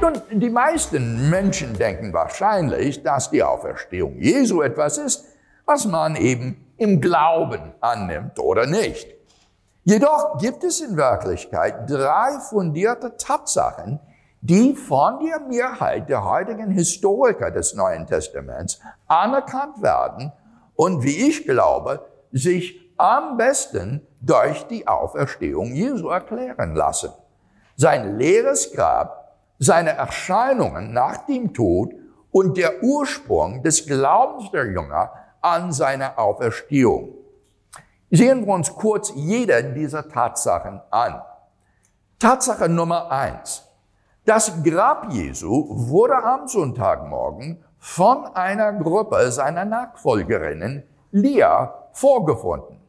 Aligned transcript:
Nun, 0.00 0.12
die 0.30 0.50
meisten 0.50 1.28
Menschen 1.28 1.74
denken 1.74 2.12
wahrscheinlich, 2.12 3.02
dass 3.02 3.30
die 3.30 3.42
Auferstehung 3.42 4.18
Jesu 4.20 4.62
etwas 4.62 4.98
ist, 4.98 5.24
was 5.66 5.86
man 5.86 6.16
eben 6.16 6.72
im 6.76 7.00
Glauben 7.00 7.74
annimmt 7.80 8.38
oder 8.38 8.66
nicht. 8.66 9.06
Jedoch 9.84 10.38
gibt 10.38 10.64
es 10.64 10.80
in 10.80 10.96
Wirklichkeit 10.96 11.90
drei 11.90 12.38
fundierte 12.48 13.16
Tatsachen, 13.16 14.00
die 14.40 14.74
von 14.74 15.18
der 15.24 15.40
Mehrheit 15.40 16.08
der 16.08 16.24
heutigen 16.24 16.70
Historiker 16.70 17.50
des 17.50 17.74
Neuen 17.74 18.06
Testaments 18.06 18.80
anerkannt 19.06 19.82
werden 19.82 20.32
und 20.74 21.02
wie 21.02 21.28
ich 21.28 21.44
glaube, 21.44 22.06
sich 22.30 22.87
am 22.98 23.36
besten 23.36 24.06
durch 24.20 24.66
die 24.66 24.86
Auferstehung 24.86 25.72
Jesu 25.72 26.08
erklären 26.08 26.74
lassen. 26.74 27.12
Sein 27.76 28.18
leeres 28.18 28.72
Grab, 28.72 29.36
seine 29.58 29.90
Erscheinungen 29.90 30.92
nach 30.92 31.26
dem 31.26 31.54
Tod 31.54 31.94
und 32.30 32.56
der 32.56 32.82
Ursprung 32.82 33.62
des 33.62 33.86
Glaubens 33.86 34.50
der 34.50 34.66
Jünger 34.66 35.12
an 35.40 35.72
seine 35.72 36.18
Auferstehung. 36.18 37.14
Sehen 38.10 38.46
wir 38.46 38.54
uns 38.54 38.74
kurz 38.74 39.12
jede 39.14 39.62
dieser 39.74 40.08
Tatsachen 40.08 40.80
an. 40.90 41.22
Tatsache 42.18 42.68
Nummer 42.68 43.10
eins. 43.10 43.64
Das 44.24 44.62
Grab 44.62 45.12
Jesu 45.12 45.68
wurde 45.68 46.16
am 46.16 46.48
Sonntagmorgen 46.48 47.64
von 47.78 48.26
einer 48.34 48.72
Gruppe 48.72 49.30
seiner 49.30 49.64
Nachfolgerinnen, 49.64 50.82
Lia, 51.12 51.88
vorgefunden. 51.92 52.80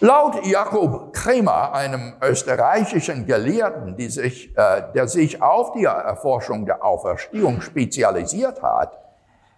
Laut 0.00 0.44
Jakob 0.44 1.12
Kremer, 1.12 1.72
einem 1.74 2.14
österreichischen 2.22 3.26
Gelehrten, 3.26 3.96
sich, 4.10 4.56
äh, 4.56 4.82
der 4.94 5.06
sich 5.06 5.40
auf 5.40 5.72
die 5.72 5.84
Erforschung 5.84 6.66
der 6.66 6.84
Auferstehung 6.84 7.60
spezialisiert 7.60 8.62
hat, 8.62 8.98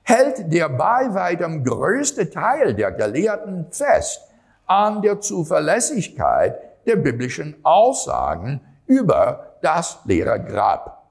hält 0.03 0.53
der 0.53 0.69
bei 0.69 1.14
weitem 1.14 1.64
größte 1.64 2.28
Teil 2.31 2.75
der 2.75 2.92
Gelehrten 2.92 3.66
fest 3.70 4.20
an 4.66 5.03
der 5.03 5.20
Zuverlässigkeit 5.20 6.59
der 6.86 6.97
biblischen 6.97 7.56
Aussagen 7.62 8.61
über 8.86 9.56
das 9.62 9.98
leere 10.05 10.42
Grab. 10.42 11.09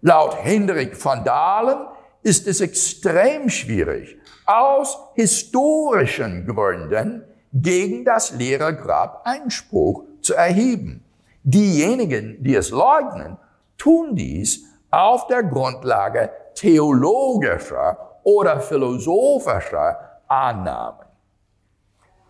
Laut 0.00 0.36
Hendrik 0.42 1.02
van 1.02 1.24
Dalen 1.24 1.86
ist 2.22 2.46
es 2.46 2.60
extrem 2.60 3.48
schwierig, 3.48 4.18
aus 4.44 4.98
historischen 5.14 6.46
Gründen 6.46 7.24
gegen 7.54 8.04
das 8.04 8.32
leere 8.32 8.74
Grab 8.74 9.22
Einspruch 9.24 10.02
zu 10.20 10.34
erheben. 10.34 11.04
Diejenigen, 11.44 12.42
die 12.42 12.56
es 12.56 12.70
leugnen, 12.70 13.36
tun 13.78 14.16
dies 14.16 14.64
auf 14.90 15.28
der 15.28 15.44
Grundlage 15.44 16.30
theologischer 16.54 18.18
oder 18.24 18.60
philosophischer 18.60 20.20
Annahmen. 20.26 21.06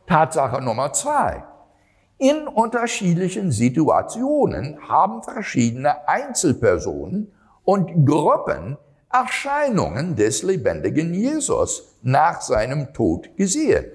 Tatsache 0.07 0.61
Nummer 0.61 0.93
zwei. 0.93 1.45
In 2.19 2.47
unterschiedlichen 2.47 3.51
Situationen 3.51 4.79
haben 4.89 5.23
verschiedene 5.23 6.07
Einzelpersonen 6.07 7.33
und 7.65 8.07
Gruppen 8.07 8.77
Erscheinungen 9.11 10.17
des 10.17 10.43
lebendigen 10.43 11.15
Jesus 11.15 11.97
nach 12.03 12.41
seinem 12.41 12.93
Tod 12.93 13.37
gesehen. 13.37 13.87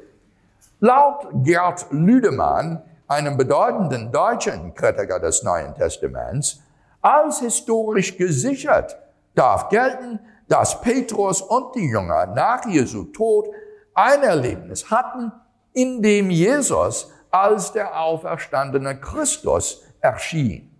Laut 0.81 1.27
Gerd 1.43 1.87
Lüdemann, 1.91 2.81
einem 3.05 3.35
bedeutenden 3.35 4.13
deutschen 4.13 4.73
Kritiker 4.75 5.19
des 5.19 5.43
Neuen 5.43 5.75
Testaments, 5.75 6.61
als 7.01 7.39
historisch 7.39 8.15
gesichert 8.15 8.97
darf 9.35 9.67
gelten, 9.67 10.21
dass 10.47 10.79
Petrus 10.79 11.41
und 11.41 11.75
die 11.75 11.89
Jünger 11.89 12.27
nach 12.27 12.65
Jesu 12.65 13.03
Tod 13.05 13.49
ein 13.93 14.23
Erlebnis 14.23 14.89
hatten, 14.89 15.33
in 15.73 16.01
dem 16.01 16.29
Jesus 16.29 17.11
als 17.29 17.73
der 17.73 17.99
auferstandene 17.99 19.01
Christus 19.01 19.83
erschien. 19.99 20.73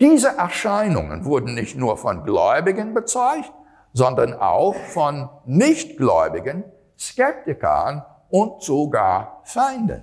Diese 0.00 0.36
Erscheinungen 0.36 1.24
wurden 1.24 1.54
nicht 1.54 1.76
nur 1.76 1.96
von 1.96 2.24
Gläubigen 2.24 2.94
bezeugt, 2.94 3.52
sondern 3.92 4.34
auch 4.34 4.74
von 4.74 5.28
Nichtgläubigen, 5.46 6.64
Skeptikern 6.98 8.04
und 8.30 8.62
sogar 8.62 9.40
Feinden. 9.44 10.02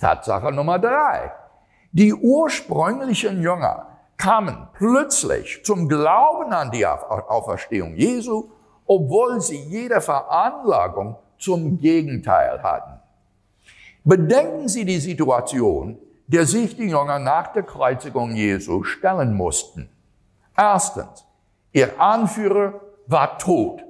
Tatsache 0.00 0.52
Nummer 0.52 0.78
drei. 0.78 1.32
Die 1.92 2.14
ursprünglichen 2.14 3.42
Jünger 3.42 3.86
kamen 4.16 4.68
plötzlich 4.74 5.62
zum 5.64 5.88
Glauben 5.88 6.52
an 6.52 6.70
die 6.70 6.86
Auferstehung 6.86 7.94
Jesu, 7.94 8.50
obwohl 8.86 9.40
sie 9.40 9.60
jede 9.64 10.00
Veranlagung 10.00 11.16
zum 11.38 11.78
Gegenteil 11.78 12.62
hatten. 12.62 13.00
Bedenken 14.04 14.68
Sie 14.68 14.84
die 14.84 14.98
Situation, 14.98 15.98
der 16.26 16.46
sich 16.46 16.76
die 16.76 16.88
Jünger 16.88 17.18
nach 17.18 17.52
der 17.52 17.62
Kreuzigung 17.62 18.32
Jesu 18.32 18.82
stellen 18.82 19.34
mussten. 19.34 19.88
Erstens, 20.56 21.26
ihr 21.72 22.00
Anführer 22.00 22.80
war 23.06 23.38
tot 23.38 23.82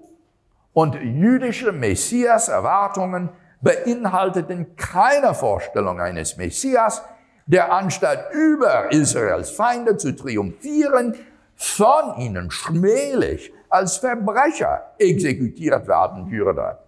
und 0.73 0.95
jüdische 0.95 1.73
Messias-Erwartungen 1.73 3.31
beinhalteten 3.61 4.77
keine 4.77 5.35
Vorstellung 5.35 6.01
eines 6.01 6.37
Messias, 6.37 7.03
der 7.47 7.73
anstatt 7.73 8.33
über 8.33 8.93
Israels 8.93 9.51
Feinde 9.51 9.97
zu 9.97 10.15
triumphieren, 10.15 11.15
von 11.57 12.19
ihnen 12.19 12.51
schmählich 12.51 13.53
als 13.69 13.97
Verbrecher 13.97 14.93
exekutiert 14.99 15.89
werden 15.89 16.31
würde. 16.31 16.79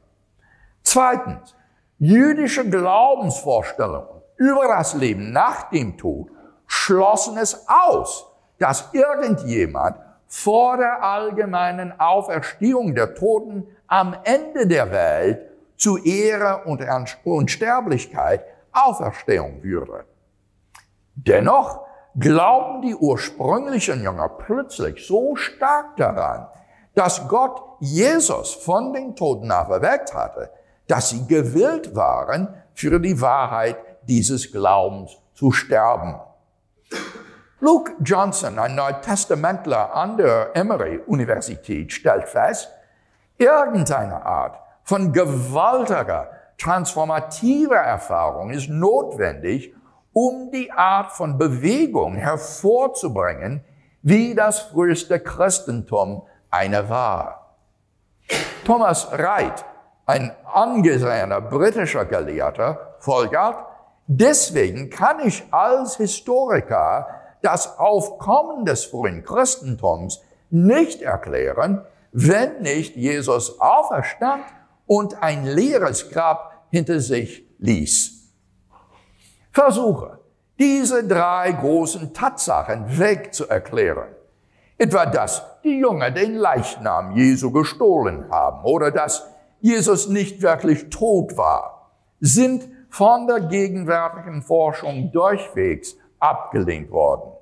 Zweitens, 0.82 1.56
Jüdische 2.02 2.66
Glaubensvorstellungen 2.66 4.22
über 4.38 4.66
das 4.68 4.94
Leben 4.94 5.32
nach 5.32 5.68
dem 5.68 5.98
Tod 5.98 6.30
schlossen 6.66 7.36
es 7.36 7.66
aus, 7.68 8.26
dass 8.58 8.88
irgendjemand 8.94 9.96
vor 10.30 10.76
der 10.76 11.02
allgemeinen 11.02 11.98
Auferstehung 11.98 12.94
der 12.94 13.14
Toten 13.14 13.66
am 13.88 14.16
Ende 14.22 14.68
der 14.68 14.92
Welt 14.92 15.40
zu 15.76 15.98
Ehre 15.98 16.62
und 16.66 16.80
Unsterblichkeit 17.24 18.44
auferstehen 18.70 19.62
würde. 19.64 20.04
Dennoch 21.16 21.80
glauben 22.16 22.82
die 22.82 22.94
ursprünglichen 22.94 24.04
Jünger 24.04 24.28
plötzlich 24.28 25.04
so 25.04 25.34
stark 25.34 25.96
daran, 25.96 26.46
dass 26.94 27.26
Gott 27.26 27.62
Jesus 27.80 28.54
von 28.54 28.92
den 28.92 29.16
Toten 29.16 29.50
auferweckt 29.50 30.14
hatte, 30.14 30.50
dass 30.86 31.10
sie 31.10 31.26
gewillt 31.26 31.94
waren, 31.96 32.54
für 32.72 33.00
die 33.00 33.20
Wahrheit 33.20 33.76
dieses 34.02 34.52
Glaubens 34.52 35.16
zu 35.34 35.50
sterben. 35.50 36.20
Luke 37.60 37.92
Johnson, 38.02 38.58
ein 38.58 38.74
Neutestamentler 38.74 39.94
an 39.94 40.16
der 40.16 40.50
Emory-Universität, 40.54 41.92
stellt 41.92 42.26
fest, 42.26 42.70
irgendeine 43.36 44.24
Art 44.24 44.58
von 44.82 45.12
gewaltiger, 45.12 46.30
transformativer 46.56 47.76
Erfahrung 47.76 48.50
ist 48.50 48.70
notwendig, 48.70 49.74
um 50.12 50.50
die 50.50 50.72
Art 50.72 51.12
von 51.12 51.36
Bewegung 51.36 52.14
hervorzubringen, 52.14 53.62
wie 54.02 54.34
das 54.34 54.60
früheste 54.60 55.20
Christentum 55.20 56.22
eine 56.50 56.88
war. 56.88 57.56
Thomas 58.64 59.12
Wright 59.12 59.64
ein 60.06 60.32
angesehener 60.52 61.40
britischer 61.40 62.04
Gelehrter, 62.04 62.96
folgert, 62.98 63.66
deswegen 64.06 64.90
kann 64.90 65.20
ich 65.20 65.44
als 65.52 65.96
Historiker 65.98 67.19
das 67.42 67.78
Aufkommen 67.78 68.64
des 68.64 68.84
frühen 68.84 69.24
Christentums 69.24 70.20
nicht 70.50 71.02
erklären, 71.02 71.84
wenn 72.12 72.62
nicht 72.62 72.96
Jesus 72.96 73.60
auferstand 73.60 74.44
und 74.86 75.22
ein 75.22 75.44
leeres 75.44 76.10
Grab 76.10 76.64
hinter 76.70 77.00
sich 77.00 77.44
ließ. 77.58 78.20
Versuche, 79.52 80.18
diese 80.58 81.06
drei 81.06 81.52
großen 81.52 82.12
Tatsachen 82.12 82.98
wegzuerklären. 82.98 84.08
Etwa, 84.76 85.06
dass 85.06 85.42
die 85.62 85.78
Jünger 85.78 86.10
den 86.10 86.36
Leichnam 86.36 87.12
Jesu 87.16 87.50
gestohlen 87.50 88.30
haben 88.30 88.64
oder 88.64 88.90
dass 88.90 89.26
Jesus 89.60 90.08
nicht 90.08 90.42
wirklich 90.42 90.90
tot 90.90 91.36
war, 91.36 91.92
sind 92.20 92.68
von 92.88 93.26
der 93.26 93.40
gegenwärtigen 93.40 94.42
Forschung 94.42 95.12
durchwegs 95.12 95.96
abgelehnt 96.20 96.90
worden. 96.90 97.32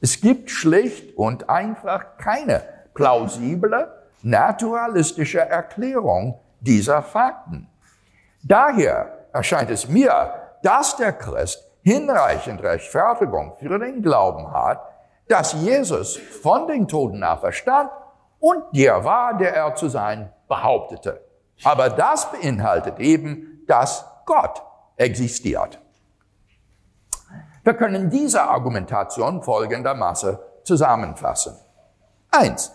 Es 0.00 0.20
gibt 0.20 0.50
schlicht 0.50 1.16
und 1.16 1.50
einfach 1.50 2.16
keine 2.18 2.62
plausible, 2.94 3.92
naturalistische 4.22 5.40
Erklärung 5.40 6.40
dieser 6.60 7.02
Fakten. 7.02 7.68
Daher 8.42 9.26
erscheint 9.32 9.70
es 9.70 9.88
mir, 9.88 10.32
dass 10.62 10.96
der 10.96 11.12
Christ 11.12 11.62
hinreichend 11.82 12.62
Rechtfertigung 12.62 13.54
für 13.58 13.78
den 13.78 14.02
Glauben 14.02 14.50
hat, 14.52 14.80
dass 15.28 15.52
Jesus 15.52 16.16
von 16.16 16.66
den 16.66 16.88
Toten 16.88 17.22
auferstand 17.22 17.90
und 18.40 18.62
der 18.74 19.04
war, 19.04 19.36
der 19.36 19.54
er 19.54 19.74
zu 19.74 19.88
sein 19.88 20.32
behauptete. 20.48 21.20
Aber 21.62 21.88
das 21.88 22.30
beinhaltet 22.30 22.98
eben, 22.98 23.64
dass 23.66 24.04
Gott 24.26 24.62
existiert. 24.96 25.78
Wir 27.64 27.74
können 27.74 28.10
diese 28.10 28.42
Argumentation 28.42 29.42
folgendermaßen 29.42 30.38
zusammenfassen. 30.64 31.54
Eins. 32.30 32.72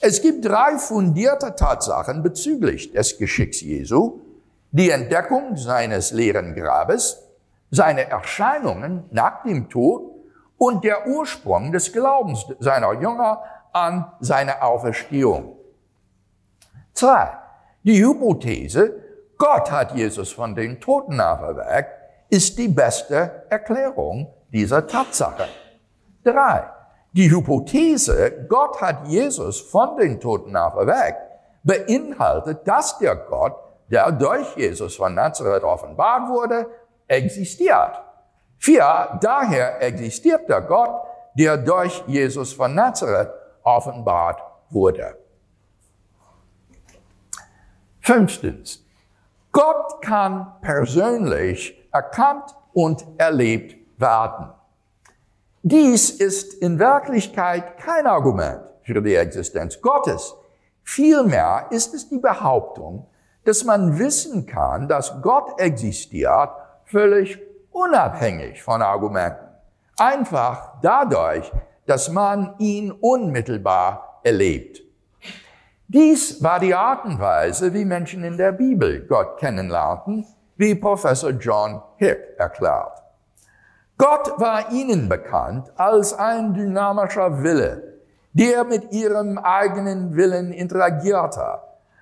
Es 0.00 0.22
gibt 0.22 0.46
drei 0.46 0.78
fundierte 0.78 1.54
Tatsachen 1.54 2.22
bezüglich 2.22 2.90
des 2.92 3.18
Geschicks 3.18 3.60
Jesu. 3.60 4.20
Die 4.70 4.90
Entdeckung 4.90 5.58
seines 5.58 6.12
leeren 6.12 6.54
Grabes, 6.54 7.28
seine 7.70 8.08
Erscheinungen 8.08 9.04
nach 9.10 9.42
dem 9.42 9.68
Tod 9.68 10.10
und 10.56 10.84
der 10.84 11.06
Ursprung 11.06 11.70
des 11.70 11.92
Glaubens 11.92 12.46
seiner 12.60 12.94
Jünger 12.94 13.42
an 13.72 14.10
seine 14.20 14.62
Auferstehung. 14.62 15.56
Zwei. 16.94 17.36
Die 17.82 18.02
Hypothese, 18.02 19.02
Gott 19.36 19.70
hat 19.70 19.94
Jesus 19.94 20.32
von 20.32 20.54
den 20.54 20.80
Toten 20.80 21.20
auferweckt, 21.20 21.99
ist 22.30 22.56
die 22.56 22.68
beste 22.68 23.44
Erklärung 23.50 24.32
dieser 24.52 24.86
Tatsache. 24.86 25.48
Drei. 26.24 26.70
Die 27.12 27.28
Hypothese, 27.28 28.46
Gott 28.48 28.80
hat 28.80 29.08
Jesus 29.08 29.60
von 29.60 29.96
den 29.96 30.20
Toten 30.20 30.56
auferweckt, 30.56 31.18
beinhaltet, 31.64 32.66
dass 32.66 32.98
der 32.98 33.16
Gott, 33.16 33.56
der 33.90 34.12
durch 34.12 34.56
Jesus 34.56 34.96
von 34.96 35.14
Nazareth 35.14 35.64
offenbart 35.64 36.28
wurde, 36.28 36.66
existiert. 37.08 38.00
Vier, 38.58 39.18
daher 39.20 39.82
existiert 39.82 40.48
der 40.48 40.60
Gott, 40.60 41.02
der 41.34 41.56
durch 41.56 42.04
Jesus 42.06 42.52
von 42.52 42.74
Nazareth 42.74 43.30
offenbart 43.64 44.40
wurde. 44.68 45.16
Fünftens, 48.00 48.84
Gott 49.50 50.00
kann 50.00 50.60
persönlich 50.60 51.79
erkannt 51.92 52.54
und 52.72 53.04
erlebt 53.18 53.76
werden. 54.00 54.50
Dies 55.62 56.10
ist 56.10 56.54
in 56.54 56.78
Wirklichkeit 56.78 57.78
kein 57.78 58.06
Argument 58.06 58.62
für 58.82 59.02
die 59.02 59.14
Existenz 59.14 59.80
Gottes. 59.80 60.34
Vielmehr 60.82 61.66
ist 61.70 61.94
es 61.94 62.08
die 62.08 62.18
Behauptung, 62.18 63.06
dass 63.44 63.64
man 63.64 63.98
wissen 63.98 64.46
kann, 64.46 64.88
dass 64.88 65.20
Gott 65.22 65.60
existiert, 65.60 66.50
völlig 66.84 67.38
unabhängig 67.70 68.62
von 68.62 68.82
Argumenten. 68.82 69.46
Einfach 69.96 70.80
dadurch, 70.80 71.52
dass 71.86 72.08
man 72.08 72.54
ihn 72.58 72.90
unmittelbar 72.90 74.20
erlebt. 74.22 74.82
Dies 75.88 76.42
war 76.42 76.60
die 76.60 76.74
Art 76.74 77.04
und 77.04 77.18
Weise, 77.18 77.74
wie 77.74 77.84
Menschen 77.84 78.22
in 78.24 78.36
der 78.36 78.52
Bibel 78.52 79.06
Gott 79.06 79.38
kennenlernten, 79.38 80.26
wie 80.60 80.74
Professor 80.74 81.30
John 81.30 81.80
Hick 81.96 82.34
erklärt. 82.36 83.02
Gott 83.96 84.38
war 84.38 84.70
ihnen 84.70 85.08
bekannt 85.08 85.72
als 85.74 86.12
ein 86.12 86.52
dynamischer 86.52 87.42
Wille, 87.42 87.94
der 88.34 88.64
mit 88.64 88.92
ihrem 88.92 89.38
eigenen 89.38 90.14
Willen 90.14 90.52
interagierte, 90.52 91.60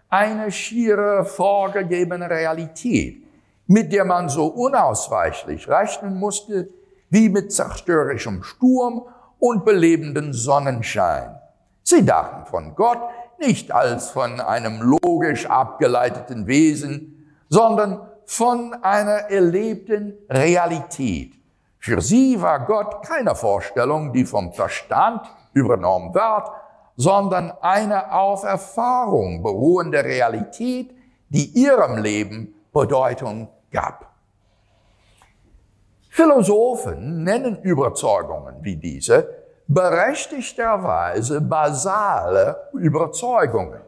eine 0.08 0.50
schiere 0.50 1.24
vorgegebene 1.24 2.28
Realität, 2.28 3.22
mit 3.68 3.92
der 3.92 4.04
man 4.04 4.28
so 4.28 4.46
unausweichlich 4.48 5.68
rechnen 5.68 6.16
musste, 6.16 6.68
wie 7.10 7.28
mit 7.28 7.52
zerstörerischem 7.52 8.42
Sturm 8.42 9.04
und 9.38 9.64
belebenden 9.64 10.32
Sonnenschein. 10.32 11.38
Sie 11.84 12.04
dachten 12.04 12.44
von 12.46 12.74
Gott 12.74 13.02
nicht 13.38 13.70
als 13.70 14.10
von 14.10 14.40
einem 14.40 14.82
logisch 14.82 15.46
abgeleiteten 15.46 16.48
Wesen, 16.48 17.14
sondern 17.48 18.07
von 18.28 18.74
einer 18.82 19.30
erlebten 19.30 20.12
Realität. 20.28 21.32
Für 21.78 22.02
sie 22.02 22.40
war 22.42 22.66
Gott 22.66 23.02
keine 23.02 23.34
Vorstellung, 23.34 24.12
die 24.12 24.26
vom 24.26 24.52
Verstand 24.52 25.22
übernommen 25.54 26.12
wird, 26.12 26.50
sondern 26.94 27.50
eine 27.62 28.12
auf 28.12 28.44
Erfahrung 28.44 29.42
beruhende 29.42 30.04
Realität, 30.04 30.94
die 31.30 31.46
ihrem 31.58 31.96
Leben 31.96 32.54
Bedeutung 32.70 33.48
gab. 33.72 34.12
Philosophen 36.10 37.24
nennen 37.24 37.62
Überzeugungen 37.62 38.56
wie 38.60 38.76
diese 38.76 39.26
berechtigterweise 39.66 41.40
basale 41.40 42.68
Überzeugungen. 42.74 43.87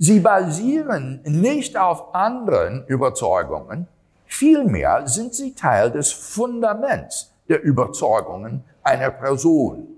Sie 0.00 0.20
basieren 0.20 1.20
nicht 1.24 1.76
auf 1.76 2.14
anderen 2.14 2.86
Überzeugungen, 2.86 3.88
vielmehr 4.26 5.08
sind 5.08 5.34
sie 5.34 5.54
Teil 5.54 5.90
des 5.90 6.12
Fundaments 6.12 7.32
der 7.48 7.62
Überzeugungen 7.64 8.62
einer 8.84 9.10
Person. 9.10 9.88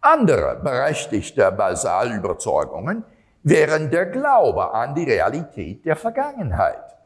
Andere 0.00 0.60
berechtigte 0.62 1.50
Basalüberzeugungen 1.50 3.02
wären 3.42 3.90
der 3.90 4.06
Glaube 4.06 4.72
an 4.72 4.94
die 4.94 5.02
Realität 5.02 5.84
der 5.84 5.96
Vergangenheit, 5.96 6.96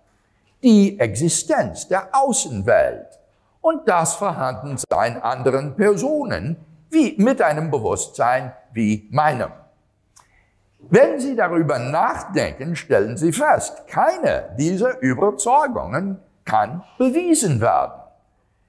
die 0.63 1.01
Existenz 1.01 1.89
der 1.89 2.09
Außenwelt 2.13 3.19
und 3.63 3.89
das 3.89 4.15
Vorhandensein 4.17 5.23
anderen 5.23 5.75
Personen, 5.75 6.57
wie 6.91 7.15
mit 7.17 7.41
einem 7.41 7.71
Bewusstsein 7.71 8.53
wie 8.73 9.09
meinem. 9.11 9.53
Wenn 10.89 11.21
Sie 11.21 11.37
darüber 11.37 11.79
nachdenken, 11.79 12.75
stellen 12.75 13.17
Sie 13.17 13.33
fest, 13.33 13.87
keine 13.87 14.55
dieser 14.59 15.01
Überzeugungen 15.01 16.21
kann 16.45 16.83
bewiesen 16.99 17.61
werden. 17.61 17.93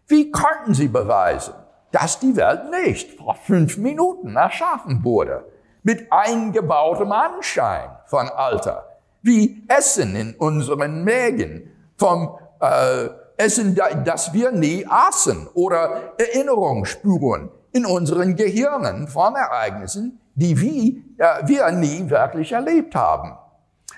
Wie 0.08 0.30
konnten 0.30 0.74
Sie 0.74 0.88
beweisen, 0.88 1.54
dass 1.92 2.20
die 2.20 2.36
Welt 2.36 2.70
nicht 2.70 3.18
vor 3.18 3.36
fünf 3.36 3.78
Minuten 3.78 4.36
erschaffen 4.36 5.04
wurde, 5.04 5.46
mit 5.84 6.12
eingebautem 6.12 7.12
Anschein 7.12 7.90
von 8.06 8.30
Alter, 8.30 8.86
wie 9.22 9.64
Essen 9.68 10.16
in 10.16 10.36
unseren 10.36 11.04
Mägen, 11.04 11.72
vom 11.98 12.38
äh, 12.60 13.10
Essen, 13.38 13.76
das 14.06 14.34
wir 14.34 14.52
nie 14.52 14.86
aßen, 14.88 15.48
oder 15.54 16.14
Erinnerungsspuren, 16.18 17.50
in 17.74 17.86
unseren 17.86 18.36
Gehirnen 18.36 19.08
von 19.08 19.36
Ereignissen, 19.36 20.21
die 20.36 21.04
äh, 21.18 21.48
wir 21.48 21.72
nie 21.72 22.10
wirklich 22.10 22.52
erlebt 22.52 22.96
haben. 22.96 23.38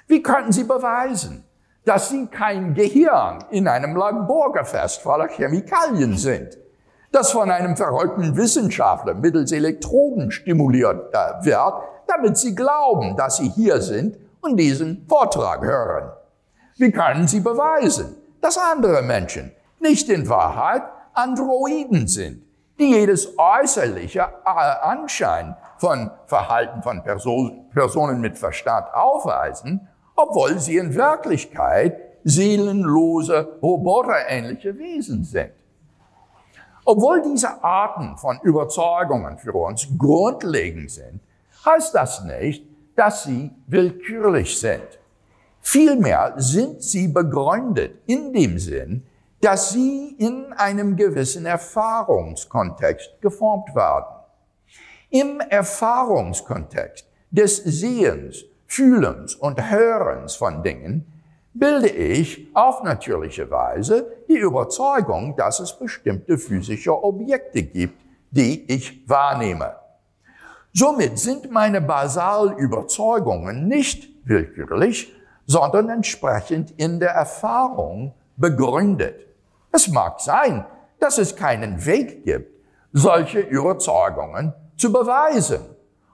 Wie 0.07 0.21
könnten 0.21 0.51
Sie 0.51 0.63
beweisen, 0.63 1.43
dass 1.85 2.09
Sie 2.09 2.27
kein 2.27 2.73
Gehirn 2.73 3.43
in 3.51 3.67
einem 3.67 3.95
Laborgefäß 3.95 4.97
voller 4.97 5.27
Chemikalien 5.27 6.17
sind, 6.17 6.57
das 7.11 7.31
von 7.31 7.51
einem 7.51 7.77
verrückten 7.77 8.35
Wissenschaftler 8.35 9.13
mittels 9.13 9.51
Elektroden 9.51 10.31
stimuliert 10.31 11.13
äh, 11.13 11.45
wird, 11.45 11.73
damit 12.07 12.37
Sie 12.37 12.55
glauben, 12.55 13.15
dass 13.15 13.37
Sie 13.37 13.49
hier 13.49 13.81
sind 13.81 14.17
und 14.41 14.57
diesen 14.57 15.05
Vortrag 15.07 15.61
hören? 15.61 16.11
Wie 16.77 16.91
können 16.91 17.27
Sie 17.27 17.39
beweisen, 17.39 18.17
dass 18.41 18.57
andere 18.57 19.01
Menschen 19.01 19.51
nicht 19.79 20.09
in 20.09 20.27
Wahrheit 20.27 20.83
Androiden 21.13 22.07
sind, 22.07 22.43
die 22.79 22.91
jedes 22.91 23.37
äußerliche 23.37 24.19
äh, 24.19 24.49
Anschein 24.49 25.55
von 25.77 26.11
Verhalten 26.25 26.81
von 26.81 27.03
Person, 27.03 27.65
Personen 27.73 28.21
mit 28.21 28.37
Verstand 28.37 28.93
aufweisen, 28.93 29.87
obwohl 30.15 30.59
sie 30.59 30.77
in 30.77 30.95
Wirklichkeit 30.95 31.99
seelenlose, 32.23 33.57
roboterähnliche 33.61 34.77
Wesen 34.77 35.23
sind. 35.23 35.51
Obwohl 36.85 37.21
diese 37.21 37.63
Arten 37.63 38.17
von 38.17 38.39
Überzeugungen 38.41 39.37
für 39.37 39.53
uns 39.53 39.87
grundlegend 39.97 40.91
sind, 40.91 41.21
heißt 41.65 41.95
das 41.95 42.23
nicht, 42.25 42.65
dass 42.95 43.23
sie 43.23 43.51
willkürlich 43.67 44.59
sind. 44.59 44.99
Vielmehr 45.61 46.33
sind 46.37 46.83
sie 46.83 47.07
begründet 47.07 48.01
in 48.05 48.33
dem 48.33 48.59
Sinn, 48.59 49.05
dass 49.43 49.71
sie 49.71 50.15
in 50.19 50.53
einem 50.53 50.95
gewissen 50.95 51.45
Erfahrungskontext 51.45 53.21
geformt 53.21 53.75
werden. 53.75 54.05
Im 55.09 55.41
Erfahrungskontext 55.41 57.05
des 57.29 57.57
Sehens, 57.57 58.45
Fühlens 58.67 59.35
und 59.35 59.69
Hörens 59.69 60.35
von 60.35 60.63
Dingen 60.63 61.05
bilde 61.53 61.89
ich 61.89 62.47
auf 62.53 62.83
natürliche 62.83 63.51
Weise 63.51 64.13
die 64.29 64.37
Überzeugung, 64.37 65.35
dass 65.35 65.59
es 65.59 65.77
bestimmte 65.77 66.37
physische 66.37 67.03
Objekte 67.03 67.63
gibt, 67.63 67.99
die 68.31 68.63
ich 68.71 69.07
wahrnehme. 69.09 69.75
Somit 70.71 71.19
sind 71.19 71.51
meine 71.51 71.81
Basalüberzeugungen 71.81 73.67
nicht 73.67 74.07
willkürlich, 74.25 75.13
sondern 75.45 75.89
entsprechend 75.89 76.71
in 76.77 77.01
der 77.01 77.11
Erfahrung 77.11 78.13
begründet. 78.37 79.22
Es 79.73 79.87
mag 79.87 80.21
sein, 80.21 80.65
dass 80.99 81.17
es 81.17 81.35
keinen 81.35 81.83
Weg 81.85 82.23
gibt, 82.23 82.63
solche 82.93 83.39
Überzeugungen 83.39 84.53
zu 84.77 84.93
beweisen. 84.93 85.61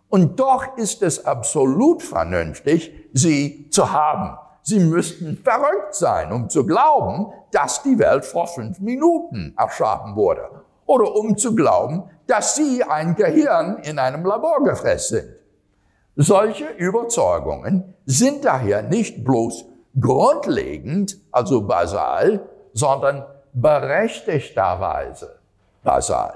Und 0.07 0.39
doch 0.39 0.77
ist 0.77 1.03
es 1.03 1.25
absolut 1.25 2.01
vernünftig, 2.01 2.91
sie 3.13 3.69
zu 3.69 3.91
haben. 3.91 4.37
Sie 4.63 4.79
müssten 4.79 5.37
verrückt 5.43 5.93
sein, 5.93 6.31
um 6.31 6.49
zu 6.49 6.65
glauben, 6.65 7.33
dass 7.51 7.83
die 7.83 7.99
Welt 7.99 8.23
vor 8.23 8.47
fünf 8.47 8.79
Minuten 8.79 9.53
erschaffen 9.57 10.15
wurde. 10.15 10.49
Oder 10.85 11.13
um 11.15 11.37
zu 11.37 11.53
glauben, 11.53 12.03
dass 12.27 12.55
sie 12.55 12.81
ein 12.83 13.15
Gehirn 13.15 13.79
in 13.83 13.99
einem 13.99 14.25
Labor 14.25 14.63
gefressen 14.63 15.19
sind. 15.19 15.35
Solche 16.15 16.65
Überzeugungen 16.77 17.93
sind 18.05 18.45
daher 18.45 18.83
nicht 18.83 19.23
bloß 19.25 19.65
grundlegend, 19.99 21.17
also 21.31 21.61
basal, 21.61 22.47
sondern 22.73 23.25
berechtigterweise 23.61 25.39
basal. 25.83 26.35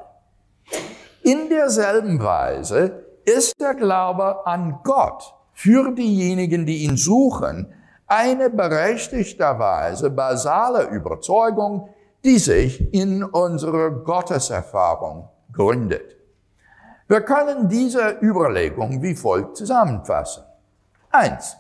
In 1.24 1.50
derselben 1.50 2.22
Weise 2.22 3.06
ist 3.26 3.60
der 3.60 3.76
Glaube 3.76 4.46
an 4.46 4.80
Gott 4.84 5.34
für 5.54 5.92
diejenigen, 5.94 6.66
die 6.66 6.84
ihn 6.84 6.98
suchen, 6.98 7.74
eine 8.08 8.50
berechtigterweise 8.50 10.10
basale 10.10 10.90
Überzeugung, 10.90 11.90
die 12.24 12.40
sich 12.40 12.94
in 12.94 13.24
unserer 13.24 13.92
Gotteserfahrung 13.92 15.30
gründet. 15.52 16.18
Wir 17.08 17.22
können 17.22 17.70
diese 17.70 18.18
Überlegung 18.22 19.02
wie 19.02 19.16
folgt 19.16 19.58
zusammenfassen. 19.58 20.44
Eins. 21.12 21.58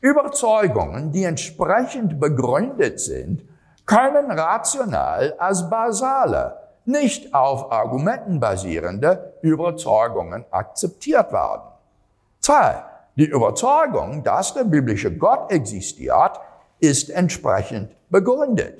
Überzeugungen, 0.00 1.12
die 1.12 1.24
entsprechend 1.24 2.18
begründet 2.18 2.98
sind, 2.98 3.44
können 3.92 4.30
rational 4.30 5.34
als 5.38 5.68
basale, 5.68 6.56
nicht 6.86 7.34
auf 7.34 7.70
Argumenten 7.70 8.40
basierende 8.40 9.34
Überzeugungen 9.42 10.46
akzeptiert 10.50 11.30
werden. 11.30 11.68
Zwei. 12.40 12.82
Die 13.16 13.26
Überzeugung, 13.26 14.24
dass 14.24 14.54
der 14.54 14.64
biblische 14.64 15.14
Gott 15.14 15.52
existiert, 15.52 16.40
ist 16.80 17.10
entsprechend 17.10 17.94
begründet. 18.08 18.78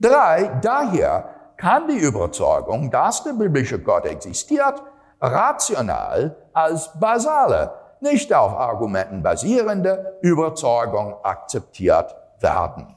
Drei. 0.00 0.50
Daher 0.62 1.28
kann 1.58 1.86
die 1.86 1.98
Überzeugung, 1.98 2.90
dass 2.90 3.24
der 3.24 3.34
biblische 3.34 3.78
Gott 3.78 4.06
existiert, 4.06 4.82
rational 5.20 6.34
als 6.54 6.90
basale, 6.98 7.74
nicht 8.00 8.32
auf 8.32 8.54
Argumenten 8.54 9.22
basierende 9.22 10.18
Überzeugung 10.22 11.22
akzeptiert 11.22 12.16
werden. 12.40 12.96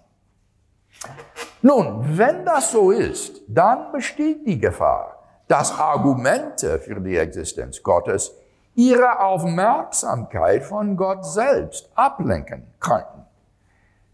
Nun, 1.62 2.18
wenn 2.18 2.44
das 2.44 2.72
so 2.72 2.92
ist, 2.92 3.42
dann 3.48 3.92
besteht 3.92 4.48
die 4.48 4.60
Gefahr, 4.60 5.18
dass 5.48 5.78
Argumente 5.78 6.80
für 6.80 7.00
die 7.00 7.18
Existenz 7.18 7.84
Gottes 7.84 8.32
ihre 8.74 9.20
Aufmerksamkeit 9.20 10.64
von 10.64 10.98
Gott 10.98 11.26
selbst 11.26 11.90
ablenken 11.94 12.66
könnten. 12.80 13.26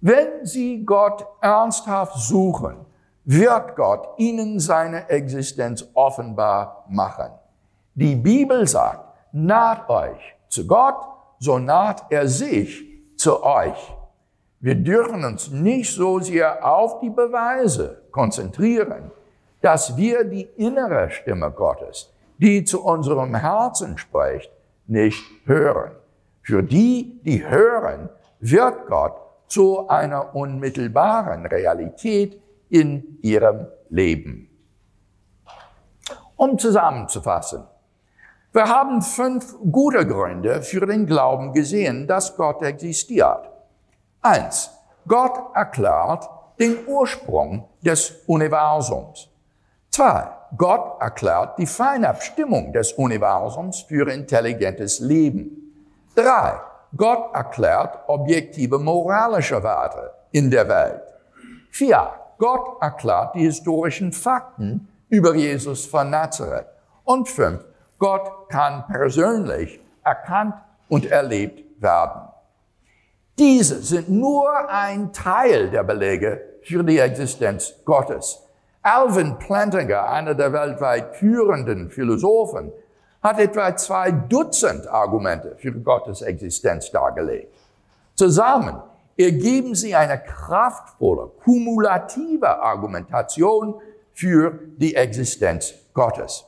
Wenn 0.02 0.46
Sie 0.46 0.84
Gott 0.86 1.26
ernsthaft 1.42 2.18
suchen, 2.18 2.86
wird 3.24 3.76
Gott 3.76 4.08
Ihnen 4.18 4.60
seine 4.60 5.10
Existenz 5.10 5.86
offenbar 5.94 6.86
machen. 6.90 7.32
Die 7.94 8.16
Bibel 8.16 8.68
sagt, 8.68 9.06
naht 9.32 9.90
euch 9.90 10.36
zu 10.50 10.68
Gott, 10.68 10.98
so 11.40 11.60
naht 11.60 12.06
er 12.10 12.28
sich 12.28 12.84
zu 13.16 13.44
euch. 13.44 13.97
Wir 14.60 14.76
dürfen 14.76 15.24
uns 15.24 15.52
nicht 15.52 15.94
so 15.94 16.20
sehr 16.20 16.66
auf 16.66 17.00
die 17.00 17.12
Beweise 17.12 18.02
konzentrieren, 18.12 19.12
dass 19.62 19.96
wir 19.98 20.24
die 20.24 20.50
innere 20.56 21.12
Stimme 21.12 21.52
Gottes, 21.52 22.12
die 22.40 22.64
zu 22.64 22.84
unserem 22.84 23.36
Herzen 23.36 23.98
spricht, 23.98 24.52
nicht 24.88 25.24
hören. 25.46 25.92
Für 26.42 26.64
die, 26.64 27.20
die 27.24 27.46
hören, 27.46 28.10
wird 28.40 28.88
Gott 28.88 29.16
zu 29.48 29.88
einer 29.90 30.36
unmittelbaren 30.36 31.46
Realität 31.46 32.42
in 32.70 33.20
ihrem 33.22 33.68
Leben. 33.90 34.50
Um 36.36 36.58
zusammenzufassen, 36.58 37.64
wir 38.54 38.68
haben 38.68 39.02
fünf 39.02 39.56
gute 39.72 40.06
Gründe 40.08 40.62
für 40.62 40.86
den 40.86 41.06
Glauben 41.06 41.54
gesehen, 41.54 42.08
dass 42.08 42.36
Gott 42.36 42.62
existiert. 42.64 43.50
Eins, 44.30 44.70
Gott 45.08 45.56
erklärt 45.56 46.30
den 46.60 46.86
Ursprung 46.86 47.70
des 47.82 48.14
Universums. 48.26 49.30
Zwei, 49.90 50.28
Gott 50.58 51.00
erklärt 51.02 51.58
die 51.58 51.66
feine 51.66 52.10
Abstimmung 52.10 52.74
des 52.74 52.92
Universums 52.92 53.84
für 53.84 54.12
intelligentes 54.12 55.00
Leben. 55.00 55.74
Drei, 56.14 56.60
Gott 56.98 57.34
erklärt 57.34 58.00
objektive 58.08 58.78
moralische 58.80 59.64
Werte 59.64 60.12
in 60.32 60.52
der 60.52 60.68
Welt. 60.68 61.04
Vier, 61.72 62.10
Gott 62.38 62.82
erklärt 62.82 63.34
die 63.34 63.46
historischen 63.46 64.12
Fakten 64.12 64.90
über 65.08 65.36
Jesus 65.36 65.86
von 65.86 66.10
Nazareth. 66.10 66.68
Und 67.06 67.30
fünf, 67.30 67.64
Gott 67.98 68.50
kann 68.50 68.86
persönlich 68.88 69.80
erkannt 70.04 70.56
und 70.90 71.06
erlebt 71.06 71.82
werden. 71.82 72.28
Diese 73.38 73.84
sind 73.84 74.10
nur 74.10 74.70
ein 74.70 75.14
Teil 75.14 75.70
der 75.70 75.84
Belege 75.84 76.42
für 76.64 76.84
die 76.84 76.98
Existenz 76.98 77.74
Gottes. 77.86 78.42
Alvin 78.82 79.38
Plantinga, 79.38 80.10
einer 80.10 80.34
der 80.34 80.52
weltweit 80.54 81.16
führenden 81.16 81.92
Philosophen, 81.92 82.72
hat 83.22 83.40
etwa 83.40 83.76
zwei 83.76 84.12
Dutzend 84.12 84.88
Argumente 84.88 85.56
für 85.58 85.72
Gottes 85.72 86.22
Existenz 86.22 86.90
dargelegt. 86.92 87.54
Zusammen 88.16 88.82
ergeben 89.16 89.76
sie 89.76 89.94
eine 89.94 90.20
kraftvolle, 90.20 91.32
kumulative 91.44 92.60
Argumentation 92.60 93.76
für 94.14 94.60
die 94.78 94.96
Existenz 94.96 95.74
Gottes. 95.94 96.46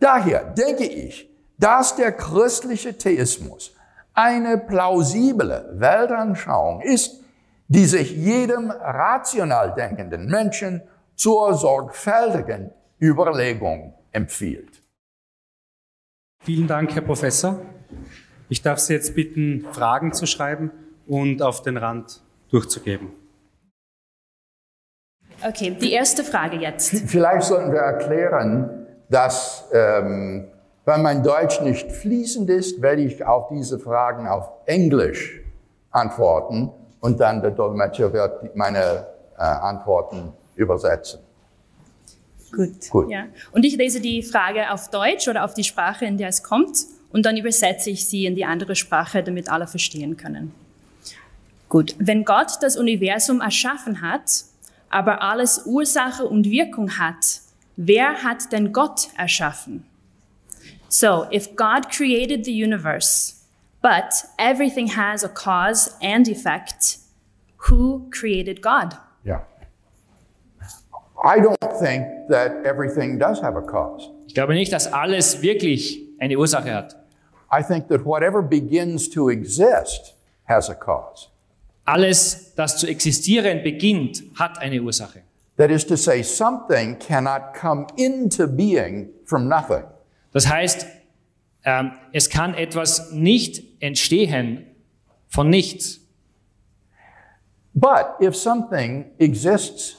Daher 0.00 0.44
denke 0.44 0.84
ich, 0.84 1.30
dass 1.58 1.96
der 1.96 2.12
christliche 2.12 2.96
Theismus 2.96 3.74
eine 4.18 4.58
plausible 4.58 5.70
Weltanschauung 5.74 6.80
ist, 6.80 7.22
die 7.68 7.84
sich 7.84 8.10
jedem 8.10 8.72
rational 8.72 9.74
denkenden 9.74 10.26
Menschen 10.26 10.82
zur 11.14 11.54
sorgfältigen 11.54 12.72
Überlegung 13.00 13.94
empfiehlt. 14.10 14.82
Vielen 16.42 16.66
Dank, 16.66 16.92
Herr 16.94 17.02
Professor. 17.02 17.60
Ich 18.48 18.60
darf 18.60 18.80
Sie 18.80 18.94
jetzt 18.94 19.14
bitten, 19.14 19.66
Fragen 19.72 20.12
zu 20.12 20.26
schreiben 20.26 20.72
und 21.06 21.40
auf 21.40 21.62
den 21.62 21.76
Rand 21.76 22.20
durchzugeben. 22.50 23.12
Okay, 25.46 25.76
die 25.80 25.92
erste 25.92 26.24
Frage 26.24 26.56
jetzt. 26.56 26.90
Vielleicht 27.06 27.44
sollten 27.44 27.70
wir 27.70 27.80
erklären, 27.80 28.86
dass, 29.08 29.68
ähm, 29.72 30.48
weil 30.88 31.00
mein 31.00 31.22
Deutsch 31.22 31.60
nicht 31.60 31.92
fließend 31.92 32.48
ist, 32.48 32.80
werde 32.80 33.02
ich 33.02 33.22
auf 33.22 33.48
diese 33.50 33.78
Fragen 33.78 34.26
auf 34.26 34.48
Englisch 34.64 35.42
antworten 35.90 36.70
und 37.00 37.20
dann 37.20 37.42
der 37.42 37.50
Dolmetscher 37.50 38.10
wird 38.10 38.56
meine 38.56 39.06
äh, 39.36 39.42
Antworten 39.42 40.32
übersetzen. 40.56 41.20
Gut. 42.56 42.88
Gut. 42.88 43.10
Ja. 43.10 43.26
Und 43.52 43.66
ich 43.66 43.76
lese 43.76 44.00
die 44.00 44.22
Frage 44.22 44.70
auf 44.70 44.88
Deutsch 44.88 45.28
oder 45.28 45.44
auf 45.44 45.52
die 45.52 45.62
Sprache, 45.62 46.06
in 46.06 46.16
der 46.16 46.28
es 46.28 46.42
kommt, 46.42 46.78
und 47.12 47.26
dann 47.26 47.36
übersetze 47.36 47.90
ich 47.90 48.08
sie 48.08 48.24
in 48.24 48.34
die 48.34 48.46
andere 48.46 48.74
Sprache, 48.74 49.22
damit 49.22 49.50
alle 49.50 49.66
verstehen 49.66 50.16
können. 50.16 50.54
Gut. 51.68 51.96
Wenn 51.98 52.24
Gott 52.24 52.52
das 52.62 52.78
Universum 52.78 53.42
erschaffen 53.42 54.00
hat, 54.00 54.44
aber 54.88 55.20
alles 55.20 55.66
Ursache 55.66 56.24
und 56.24 56.46
Wirkung 56.50 56.98
hat, 56.98 57.42
wer 57.76 58.22
hat 58.22 58.52
denn 58.52 58.72
Gott 58.72 59.08
erschaffen? 59.18 59.84
So, 60.88 61.28
if 61.30 61.54
God 61.54 61.90
created 61.90 62.44
the 62.44 62.52
universe, 62.52 63.44
but 63.82 64.14
everything 64.38 64.88
has 64.88 65.22
a 65.22 65.28
cause 65.28 65.94
and 66.00 66.26
effect, 66.28 66.98
who 67.68 68.08
created 68.10 68.62
God? 68.62 68.96
Yeah. 69.24 69.40
I 71.22 71.40
don't 71.40 71.72
think 71.80 72.06
that 72.28 72.64
everything 72.64 73.18
does 73.18 73.40
have 73.40 73.56
a 73.56 73.62
cause. 73.62 74.10
Ich 74.26 74.34
glaube 74.34 74.54
nicht, 74.54 74.72
dass 74.72 74.92
alles 74.92 75.42
wirklich 75.42 76.00
eine 76.20 76.36
Ursache 76.38 76.72
hat. 76.72 76.94
I 77.50 77.62
think 77.62 77.88
that 77.88 78.04
whatever 78.04 78.42
begins 78.42 79.08
to 79.10 79.28
exist 79.30 80.14
has 80.44 80.70
a 80.70 80.74
cause. 80.74 81.28
Alles, 81.84 82.54
das 82.54 82.78
zu 82.78 82.86
existieren 82.86 83.62
beginnt, 83.62 84.22
hat 84.38 84.58
eine 84.58 84.80
Ursache. 84.80 85.22
That 85.56 85.70
is 85.70 85.84
to 85.86 85.96
say, 85.96 86.22
something 86.22 86.98
cannot 86.98 87.54
come 87.54 87.86
into 87.96 88.46
being 88.46 89.08
from 89.24 89.48
nothing. 89.48 89.84
Das 90.32 90.48
heißt, 90.48 90.86
ähm, 91.64 91.92
es 92.12 92.30
kann 92.30 92.54
etwas 92.54 93.12
nicht 93.12 93.62
entstehen 93.82 94.66
von 95.28 95.50
nichts. 95.50 96.00
But 97.74 98.16
if 98.20 98.34
something 98.34 99.10
exists 99.18 99.96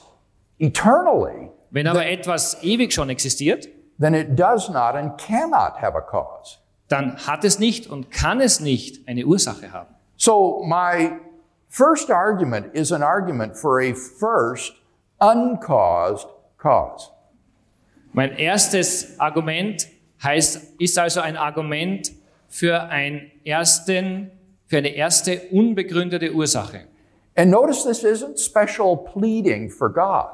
eternally, 0.58 1.50
Wenn 1.70 1.86
aber 1.86 2.06
etwas 2.06 2.62
ewig 2.62 2.92
schon 2.92 3.10
existiert, 3.10 3.68
then 3.98 4.14
it 4.14 4.38
does 4.38 4.68
not 4.68 4.94
and 4.94 5.16
cannot 5.18 5.80
have 5.80 5.96
a 5.96 6.00
cause. 6.00 6.58
dann 6.90 7.16
hat 7.26 7.44
es 7.44 7.58
nicht 7.58 7.86
und 7.86 8.10
kann 8.10 8.40
es 8.40 8.60
nicht 8.60 9.08
eine 9.08 9.24
Ursache 9.24 9.72
haben. 9.72 9.94
So 10.16 10.62
my 10.66 11.12
first 11.68 12.10
argument 12.10 12.74
is 12.74 12.92
an 12.92 13.02
argument 13.02 13.56
for 13.56 13.80
a 13.80 13.94
first 13.94 14.74
uncaused 15.20 16.26
cause. 16.58 17.10
Mein 18.12 18.36
erstes 18.36 19.18
Argument 19.20 19.86
heißt, 20.22 20.80
ist 20.80 20.98
also 20.98 21.20
ein 21.20 21.36
Argument 21.36 22.12
für, 22.48 22.82
einen 22.84 23.30
ersten, 23.44 24.30
für 24.66 24.78
eine 24.78 24.94
erste 24.94 25.40
unbegründete 25.50 26.32
Ursache. 26.32 26.82
And 27.36 27.50
notice 27.50 27.84
this 27.84 28.04
isn't 28.04 28.38
special 28.38 28.96
pleading 28.96 29.70
for 29.70 29.92
God. 29.92 30.26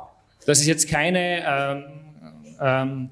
Das 0.47 0.61
ist 0.61 0.67
jetzt 0.67 0.89
keine, 0.89 1.45
ähm, 1.47 1.85
ähm, 2.61 3.09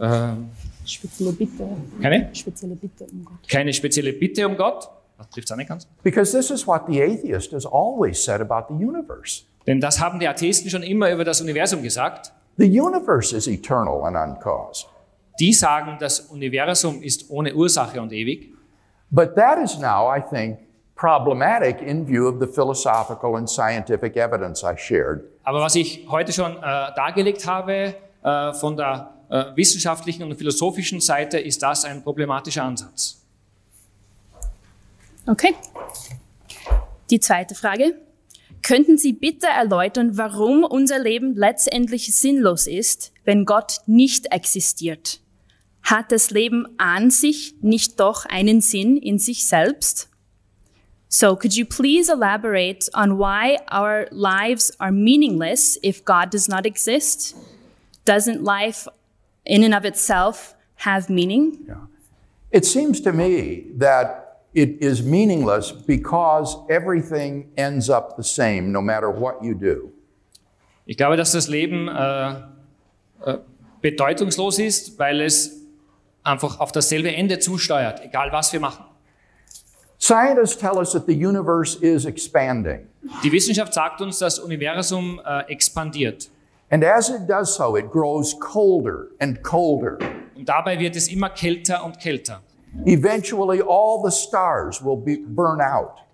ähm, 0.00 0.50
Spezielle 0.84 1.32
Bitte. 1.32 1.68
keine, 2.00 2.34
Spezielle 2.34 2.74
Bitte 2.74 3.04
um 3.04 3.24
Gott. 3.24 3.48
keine 3.48 3.72
spezielle 3.72 4.12
Bitte 4.12 4.48
um 4.48 4.56
Gott. 4.56 4.88
Das 5.18 5.28
trifft 5.30 5.48
es 5.48 5.52
auch 5.52 5.56
nicht 5.56 5.68
ganz. 5.68 5.86
Because 6.02 6.32
this 6.32 6.50
is 6.50 6.66
what 6.66 6.82
the 6.88 7.02
atheist 7.02 7.52
has 7.52 7.66
always 7.66 8.22
said 8.24 8.40
about 8.40 8.72
the 8.72 8.84
universe. 8.84 9.42
Denn 9.66 9.80
das 9.80 10.00
haben 10.00 10.18
die 10.18 10.26
Atheisten 10.26 10.70
schon 10.70 10.82
immer 10.82 11.10
über 11.10 11.24
das 11.24 11.40
Universum 11.42 11.82
gesagt. 11.82 12.32
The 12.56 12.80
universe 12.80 13.36
is 13.36 13.46
eternal 13.46 14.04
and 14.04 14.16
uncaused. 14.16 14.86
Die 15.40 15.52
sagen, 15.52 15.96
das 16.00 16.20
Universum 16.20 17.02
ist 17.02 17.30
ohne 17.30 17.54
Ursache 17.54 18.00
und 18.00 18.12
ewig. 18.12 18.52
But 19.10 19.34
that 19.36 19.58
is 19.62 19.78
now, 19.78 20.12
I 20.14 20.20
think, 20.20 20.58
problematic 20.94 21.80
in 21.80 22.06
view 22.06 22.28
of 22.28 22.40
the 22.40 22.46
philosophical 22.46 23.36
and 23.36 23.48
scientific 23.48 24.16
evidence 24.16 24.62
I 24.62 24.76
shared. 24.76 25.22
Aber 25.44 25.60
was 25.60 25.76
ich 25.76 26.06
heute 26.10 26.32
schon 26.32 26.56
äh, 26.56 26.60
dargelegt 26.60 27.46
habe 27.46 27.94
äh, 28.22 28.52
von 28.52 28.76
der 28.76 29.14
äh, 29.30 29.44
wissenschaftlichen 29.54 30.24
und 30.24 30.36
philosophischen 30.36 31.00
Seite, 31.00 31.38
ist 31.38 31.62
das 31.62 31.84
ein 31.84 32.02
problematischer 32.02 32.64
Ansatz. 32.64 33.22
Okay. 35.26 35.54
Die 37.10 37.20
zweite 37.20 37.54
Frage. 37.54 37.94
Könnten 38.62 38.98
Sie 38.98 39.12
bitte 39.12 39.46
erläutern, 39.46 40.18
warum 40.18 40.64
unser 40.64 40.98
Leben 40.98 41.34
letztendlich 41.34 42.14
sinnlos 42.14 42.66
ist, 42.66 43.12
wenn 43.24 43.44
Gott 43.44 43.80
nicht 43.86 44.32
existiert? 44.32 45.20
Hat 45.90 46.12
das 46.12 46.30
Leben 46.30 46.66
an 46.76 47.10
sich 47.10 47.54
nicht 47.62 47.98
doch 47.98 48.26
einen 48.26 48.60
Sinn 48.60 48.98
in 48.98 49.18
sich 49.18 49.46
selbst? 49.46 50.10
So, 51.08 51.34
could 51.34 51.54
you 51.54 51.64
please 51.64 52.12
elaborate 52.12 52.90
on 52.92 53.18
why 53.18 53.56
our 53.72 54.06
lives 54.10 54.70
are 54.78 54.92
meaningless 54.92 55.78
if 55.82 56.04
God 56.04 56.30
does 56.30 56.46
not 56.46 56.66
exist? 56.66 57.34
Doesn't 58.04 58.44
life 58.44 58.86
in 59.46 59.64
and 59.64 59.74
of 59.74 59.86
itself 59.86 60.54
have 60.84 61.08
meaning? 61.08 61.66
It 62.50 62.66
seems 62.66 63.00
to 63.00 63.12
me 63.14 63.64
that 63.78 64.42
it 64.52 64.82
is 64.82 65.02
meaningless 65.02 65.72
because 65.72 66.54
everything 66.68 67.48
ends 67.56 67.88
up 67.88 68.18
the 68.18 68.22
same 68.22 68.72
no 68.72 68.82
matter 68.82 69.10
what 69.10 69.42
you 69.42 69.54
do. 69.54 69.90
Ich 70.84 70.98
glaube, 70.98 71.16
dass 71.16 71.32
das 71.32 71.48
Leben 71.48 71.88
äh, 71.88 72.32
äh, 73.24 73.38
bedeutungslos 73.80 74.58
ist, 74.58 74.98
weil 74.98 75.22
es 75.22 75.57
einfach 76.28 76.60
auf 76.60 76.72
dasselbe 76.72 77.14
Ende 77.14 77.38
zusteuert, 77.38 78.04
egal 78.04 78.30
was 78.32 78.52
wir 78.52 78.60
machen. 78.60 78.84
Scientists 79.98 80.56
tell 80.56 80.76
us 80.76 80.92
that 80.92 81.06
the 81.06 81.26
universe 81.26 81.76
is 81.80 82.04
expanding. 82.04 82.86
Die 83.24 83.32
Wissenschaft 83.32 83.74
sagt 83.74 84.00
uns, 84.00 84.18
das 84.18 84.38
Universum 84.38 85.20
äh, 85.24 85.50
expandiert. 85.50 86.30
And 86.70 86.84
as 86.84 87.08
it 87.08 87.28
does 87.28 87.56
so, 87.56 87.76
it 87.76 87.90
grows 87.90 88.38
colder 88.38 89.08
and 89.18 89.42
colder. 89.42 89.98
Und 90.36 90.48
dabei 90.48 90.78
wird 90.78 90.94
es 90.94 91.08
immer 91.08 91.30
kälter 91.30 91.84
und 91.84 91.98
kälter. 91.98 92.42
Eventually, 92.84 93.60
all 93.60 94.00
the 94.04 94.10
stars 94.10 94.84
will 94.84 94.96
be, 94.96 95.18
burn 95.26 95.60
out. 95.60 96.04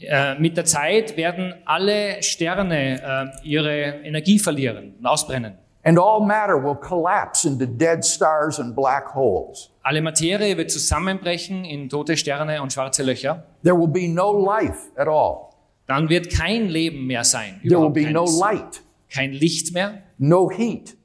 Äh, 0.00 0.34
mit 0.38 0.56
der 0.56 0.64
Zeit 0.64 1.16
werden 1.16 1.54
alle 1.64 2.22
Sterne 2.22 3.32
äh, 3.42 3.48
ihre 3.48 4.02
Energie 4.04 4.38
verlieren 4.38 4.96
und 4.98 5.06
ausbrennen. 5.06 5.56
And 5.86 5.98
all 5.98 6.24
matter 6.24 6.56
will 6.56 6.76
collapse 6.76 7.44
into 7.44 7.66
dead 7.66 8.04
stars 8.04 8.58
and 8.58 8.74
black 8.74 9.08
holes. 9.14 9.70
Alle 9.82 10.00
Materie 10.00 10.56
wird 10.56 10.70
zusammenbrechen 10.70 11.64
in 11.66 11.90
tote 11.90 12.16
Sterne 12.16 12.62
und 12.62 12.72
schwarze 12.72 13.02
Löcher. 13.02 13.44
There 13.62 13.76
will 13.76 13.88
be 13.88 14.08
no 14.08 14.32
life 14.32 14.90
at 14.96 15.08
all. 15.08 15.50
Dann 15.86 16.08
wird 16.08 16.30
kein 16.30 16.68
Leben 16.68 17.06
mehr 17.06 17.24
sein. 17.24 17.60
There 17.62 17.78
will 17.80 17.90
be 17.90 18.10
no 18.10 18.24
light, 18.24 18.80
Kein 19.10 19.32
Licht 19.32 19.74
mehr, 19.74 20.02
no 20.16 20.48
heat, 20.50 20.96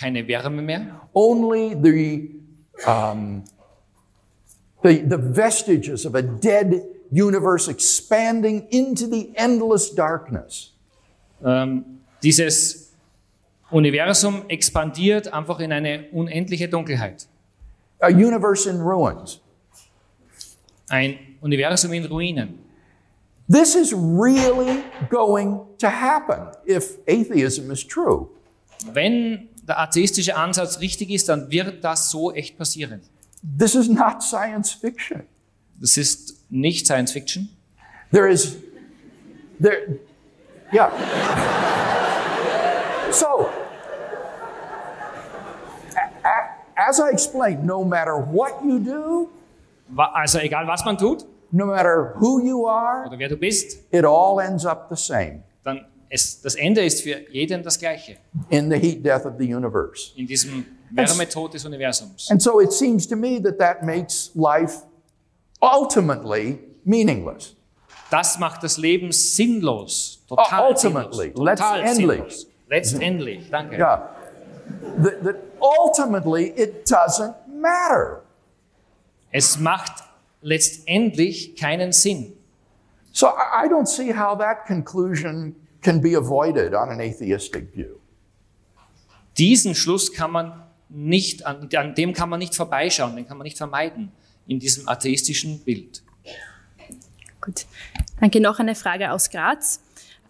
keine 0.00 0.26
Wärme 0.26 0.62
mehr. 0.62 1.00
only 1.14 1.74
the, 1.74 2.30
um, 2.86 3.44
the, 4.82 5.02
the 5.02 5.18
vestiges 5.18 6.06
of 6.06 6.14
a 6.14 6.22
dead 6.22 6.82
universe 7.10 7.68
expanding 7.68 8.66
into 8.70 9.06
the 9.06 9.30
endless 9.36 9.90
darkness. 9.94 10.72
Ähm, 11.44 11.84
dieses 12.22 12.81
Universum 13.72 14.44
expandiert 14.48 15.32
einfach 15.32 15.60
in 15.60 15.72
eine 15.72 16.08
unendliche 16.12 16.68
Dunkelheit. 16.68 17.26
A 18.00 18.08
universe 18.08 18.68
in 18.68 18.80
ruins. 18.80 19.40
Ein 20.88 21.18
Universum 21.40 21.92
in 21.92 22.04
Ruinen. 22.04 22.58
This 23.48 23.74
is 23.74 23.92
really 23.92 24.82
going 25.10 25.60
to 25.78 25.88
happen 25.88 26.48
if 26.66 26.98
atheism 27.08 27.70
is 27.70 27.86
true. 27.86 28.28
Wenn 28.92 29.48
der 29.66 29.80
atheistische 29.80 30.36
Ansatz 30.36 30.80
richtig 30.80 31.10
ist, 31.10 31.28
dann 31.28 31.50
wird 31.50 31.82
das 31.82 32.10
so 32.10 32.32
echt 32.32 32.58
passieren. 32.58 33.00
This 33.58 33.74
is 33.74 33.88
not 33.88 34.22
science 34.22 34.72
fiction. 34.72 35.22
Das 35.80 35.96
ist 35.96 36.44
nicht 36.48 36.86
Science 36.86 37.12
Fiction. 37.12 37.48
There 38.12 38.28
is, 38.28 38.56
there, 39.60 39.98
yeah. 40.72 40.92
so, 43.10 43.48
as 46.88 47.00
I 47.00 47.10
explained, 47.12 47.64
no 47.64 47.84
matter 47.84 48.16
what 48.16 48.64
you 48.64 48.78
do, 48.78 49.28
Also 49.96 50.38
egal 50.38 50.66
was 50.66 50.84
man 50.84 50.96
tut 50.96 51.24
no 51.52 51.66
matter 51.66 52.14
who 52.16 52.42
you 52.42 52.66
are, 52.66 53.06
oder 53.06 53.18
wer 53.18 53.28
du 53.28 53.36
bist, 53.36 53.78
it 53.92 54.04
all 54.04 54.40
ends 54.40 54.64
up 54.64 54.88
the 54.88 54.96
same 54.96 55.42
dann 55.64 55.84
es, 56.08 56.40
das 56.40 56.54
Ende 56.54 56.82
ist 56.84 57.02
für 57.02 57.30
jeden 57.30 57.62
das 57.62 57.78
gleiche 57.78 58.16
in 58.48 58.70
the 58.70 58.78
heat 58.78 59.04
death 59.04 59.26
of 59.26 59.34
the 59.38 59.54
universe. 59.54 60.12
in 60.16 60.26
diesem 60.26 60.64
Wärmetod 60.90 61.52
des 61.54 61.64
Universums. 61.64 62.30
And 62.30 62.40
so 62.42 62.60
it 62.60 62.72
seems 62.72 63.06
to 63.08 63.16
me 63.16 63.40
that 63.42 63.58
that 63.58 63.82
makes 63.82 64.30
life 64.34 64.82
ultimately 65.60 66.58
meaningless. 66.84 67.54
Das 68.10 68.38
macht 68.38 68.62
das 68.62 68.76
Leben 68.76 69.10
sinnlos, 69.10 70.22
total 70.28 70.68
Ultimately, 70.68 71.32
sinnlos, 71.34 71.58
total 71.58 71.94
sinnlos. 71.94 72.46
Letztendlich, 72.68 73.50
danke. 73.50 73.76
Yeah. 73.76 74.08
That, 75.02 75.24
that 75.24 75.36
ultimately 75.62 76.52
it 76.56 76.86
doesn't 76.86 77.34
matter. 77.48 78.22
Es 79.30 79.58
macht 79.58 80.02
letztendlich 80.42 81.56
keinen 81.56 81.92
Sinn. 81.92 82.32
So 83.12 83.28
I 83.28 83.68
don't 83.68 83.86
see 83.86 84.12
how 84.12 84.36
that 84.38 84.66
conclusion 84.66 85.54
can 85.82 86.00
be 86.00 86.14
avoided 86.14 86.74
on 86.74 86.90
an 86.90 87.00
atheistic 87.00 87.74
view. 87.74 87.98
Diesen 89.38 89.74
Schluss 89.74 90.12
kann 90.12 90.30
man 90.30 90.62
nicht, 90.88 91.46
an, 91.46 91.68
an 91.74 91.94
dem 91.94 92.12
kann 92.12 92.28
man 92.28 92.38
nicht 92.38 92.54
vorbeischauen, 92.54 93.16
den 93.16 93.26
kann 93.26 93.38
man 93.38 93.44
nicht 93.44 93.56
vermeiden 93.56 94.12
in 94.46 94.58
diesem 94.58 94.88
atheistischen 94.88 95.60
Bild. 95.60 96.02
Gut. 97.40 97.66
Danke. 98.20 98.40
Noch 98.40 98.58
eine 98.58 98.74
Frage 98.74 99.10
aus 99.10 99.30
Graz. 99.30 99.80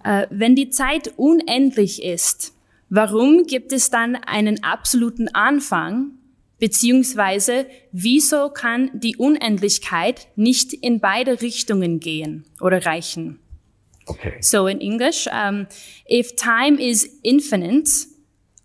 Äh, 0.04 0.26
wenn 0.30 0.54
die 0.56 0.70
Zeit 0.70 1.12
unendlich 1.16 2.02
ist, 2.02 2.54
warum 2.92 3.46
gibt 3.46 3.72
es 3.72 3.88
dann 3.88 4.16
einen 4.16 4.62
absoluten 4.62 5.28
Anfang? 5.28 6.12
Beziehungsweise, 6.58 7.66
wieso 7.90 8.50
kann 8.50 8.90
die 8.92 9.16
Unendlichkeit 9.16 10.28
nicht 10.36 10.74
in 10.74 11.00
beide 11.00 11.40
Richtungen 11.40 11.98
gehen 11.98 12.44
oder 12.60 12.84
reichen? 12.84 13.40
Okay. 14.06 14.34
So 14.40 14.66
in 14.66 14.80
English, 14.80 15.26
um, 15.26 15.66
if 16.06 16.36
time 16.36 16.78
is 16.78 17.18
infinite, 17.22 17.88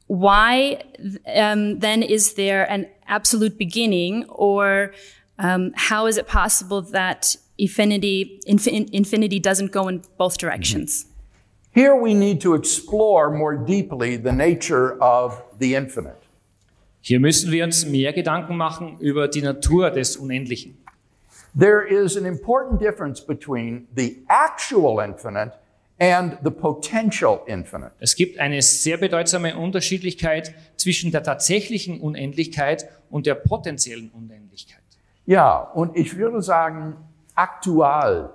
why 0.08 0.78
um, 1.26 1.80
then 1.80 2.02
is 2.02 2.36
there 2.36 2.70
an 2.70 2.86
absolute 3.08 3.58
beginning, 3.58 4.26
or 4.30 4.92
um, 5.40 5.72
how 5.76 6.06
is 6.06 6.18
it 6.18 6.28
possible 6.28 6.82
that 6.92 7.38
infinity 7.58 8.42
infin- 8.46 8.90
infinity 8.92 9.40
doesn't 9.40 9.72
go 9.72 9.88
in 9.88 10.02
both 10.18 10.38
directions? 10.38 11.06
Here 11.78 11.96
we 11.96 12.16
need 12.16 12.42
to 12.42 12.56
explore 12.56 13.30
more 13.30 13.56
deeply 13.56 14.18
the 14.18 14.32
nature 14.32 14.98
of 15.00 15.44
the 15.60 15.76
infinite. 15.76 16.18
Hier 17.02 17.20
müssen 17.20 17.52
wir 17.52 17.64
uns 17.64 17.86
mehr 17.86 18.14
Gedanken 18.14 18.58
machen 18.58 18.98
über 19.00 19.28
die 19.28 19.44
Natur 19.44 19.92
des 19.92 20.18
Unendlichen. 20.18 20.76
There 21.56 21.86
is 21.88 22.18
an 22.18 22.26
important 22.26 22.82
difference 22.82 23.22
between 23.22 23.88
the 23.96 24.24
actual 24.28 25.00
infinite 25.00 25.52
and 26.00 26.40
the 26.44 26.50
potential 26.50 27.44
infinite. 27.46 27.92
Es 28.00 28.16
gibt 28.16 28.40
eine 28.40 28.64
sehr 28.64 28.98
bedeutsame 28.98 29.56
Unterschiedlichkeit 29.56 30.56
zwischen 30.78 31.12
der 31.12 31.22
tatsächlichen 31.22 32.02
Unendlichkeit 32.02 32.90
und 33.12 33.28
der 33.28 33.36
potenziellen 33.36 34.10
Unendlichkeit. 34.10 34.82
Ja, 35.28 35.60
und 35.60 35.96
ich 35.96 36.18
würde 36.18 36.42
sagen, 36.42 36.96
aktual 37.36 38.34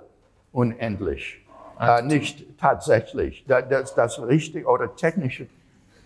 unendlich, 0.53 1.42
äh, 1.79 2.01
nicht 2.01 2.45
tatsächlich. 2.59 3.45
Das, 3.47 3.95
das, 3.95 4.19
richtige 4.21 4.65
oder 4.67 4.95
technische 4.95 5.47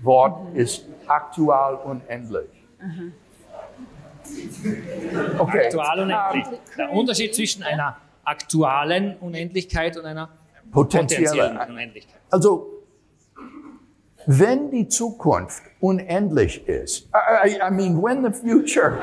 Wort 0.02 0.56
ist 0.56 0.86
aktual 1.08 1.76
unendlich. 1.76 2.50
Okay. 5.38 5.66
Aktual 5.66 6.00
unendlich. 6.02 6.60
Der 6.78 6.92
Unterschied 6.92 7.34
zwischen 7.34 7.64
einer 7.64 7.98
aktualen 8.24 9.18
Unendlichkeit 9.18 9.98
und 9.98 10.06
einer 10.06 10.30
potenziellen 10.72 11.58
Unendlichkeit. 11.58 12.20
Also, 12.30 12.84
wenn 14.26 14.70
die 14.72 14.88
Zukunft 14.90 15.64
unendlich 15.80 16.68
ist, 16.68 17.08
I, 17.46 17.60
I 17.66 17.72
mean, 17.72 18.02
when 18.02 18.24
the 18.24 18.32
future, 18.32 19.00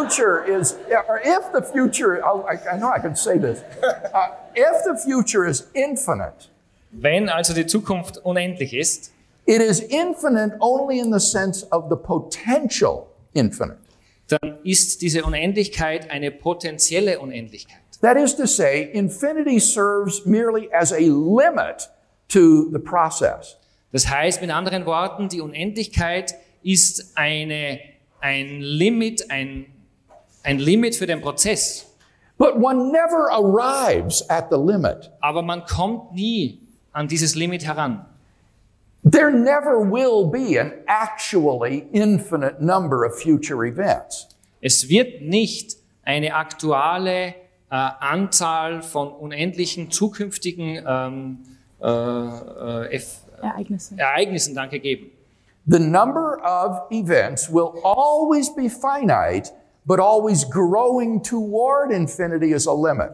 future 0.00 0.44
is, 0.44 0.76
or 1.08 1.20
if 1.24 1.52
the 1.52 1.62
future, 1.62 2.24
I, 2.24 2.58
I 2.72 2.76
know 2.78 2.90
I 2.90 2.98
can 2.98 3.16
say 3.16 3.38
this, 3.38 3.62
uh, 4.14 4.28
if 4.54 4.84
the 4.84 4.96
future 4.96 5.46
is 5.46 5.66
infinite, 5.74 6.48
wenn 6.92 7.28
also 7.28 7.54
die 7.54 7.66
Zukunft 7.66 8.18
unendlich 8.24 8.74
ist, 8.74 9.12
it 9.46 9.60
is 9.60 9.80
infinite 9.80 10.56
only 10.60 10.98
in 10.98 11.10
the 11.10 11.20
sense 11.20 11.64
of 11.70 11.88
the 11.88 11.96
potential 11.96 13.08
infinite. 13.34 13.78
Dann 14.28 14.58
ist 14.64 15.02
diese 15.02 15.24
Unendlichkeit 15.24 16.10
eine 16.10 16.30
potenzielle 16.30 17.18
Unendlichkeit. 17.18 17.80
That 18.00 18.16
is 18.16 18.34
to 18.36 18.46
say, 18.46 18.90
infinity 18.92 19.58
serves 19.58 20.24
merely 20.24 20.72
as 20.72 20.92
a 20.92 21.00
limit 21.00 21.88
to 22.28 22.70
the 22.70 22.78
process. 22.78 23.56
Das 23.92 24.08
heißt 24.08 24.40
mit 24.40 24.50
anderen 24.50 24.86
Worten, 24.86 25.28
die 25.28 25.40
Unendlichkeit 25.40 26.34
ist 26.62 27.16
eine, 27.16 27.80
ein 28.20 28.60
Limit, 28.60 29.30
ein, 29.30 29.66
ein 30.42 30.58
Limit 30.58 30.96
für 30.96 31.06
den 31.06 31.20
Prozess. 31.20 31.86
But 32.38 32.56
one 32.56 32.90
never 32.90 33.30
arrives 33.30 34.28
at 34.30 34.50
the 34.50 34.56
limit. 34.56 35.10
Aber 35.20 35.42
man 35.42 35.64
kommt 35.66 36.14
nie 36.14 36.60
an 36.92 37.06
dieses 37.06 37.34
Limit 37.34 37.64
heran. 37.64 38.06
There 39.02 39.30
never 39.30 39.80
will 39.80 40.26
be 40.30 40.58
an 40.58 40.72
actually 40.86 41.86
infinite 41.92 42.60
number 42.60 43.04
of 43.04 43.14
future 43.18 43.64
events. 43.64 44.28
Es 44.60 44.88
wird 44.88 45.22
nicht 45.22 45.76
eine 46.02 46.34
aktuelle 46.34 47.28
äh, 47.28 47.34
Anzahl 47.70 48.82
von 48.82 49.08
unendlichen 49.08 49.90
zukünftigen 49.90 50.84
ähm, 50.86 51.38
äh, 51.80 51.86
äh, 51.86 53.00
Ereignissen. 53.40 53.98
Ereignissen 53.98 54.54
danke 54.54 54.80
geben. 54.80 55.10
The 55.66 55.78
number 55.78 56.38
of 56.42 56.90
events 56.90 57.50
will 57.50 57.72
always 57.84 58.54
be 58.54 58.68
finite, 58.68 59.52
but 59.84 59.98
always 59.98 60.48
growing 60.48 61.22
toward 61.22 61.90
infinity 61.90 62.54
as 62.54 62.66
a 62.66 62.72
limit. 62.72 63.12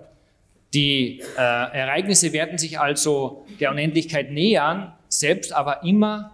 Die 0.75 1.23
äh, 1.37 1.41
Ereignisse 1.41 2.33
werden 2.33 2.59
sich 2.59 2.79
also 2.79 3.47
der 3.61 3.71
Unendlichkeit 3.71 4.31
nähern, 4.31 4.93
selbst 5.09 5.53
aber 5.53 5.83
immer, 5.85 6.33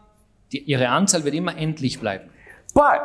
die, 0.53 0.59
ihre 0.59 0.89
Anzahl 0.89 1.25
wird 1.25 1.35
immer 1.35 1.57
endlich 1.57 2.01
bleiben. 2.01 2.31
But 2.75 3.03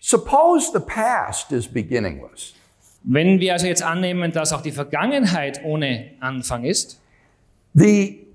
suppose 0.00 0.70
the 0.72 0.80
past 0.80 1.52
is 1.52 1.68
beginningless. 1.68 2.54
Wenn 3.04 3.40
wir 3.40 3.54
also 3.54 3.66
jetzt 3.66 3.82
annehmen, 3.82 4.32
dass 4.32 4.52
auch 4.52 4.60
die 4.60 4.72
Vergangenheit 4.72 5.62
ohne 5.64 6.10
Anfang 6.20 6.64
ist, 6.64 7.00
the 7.74 8.26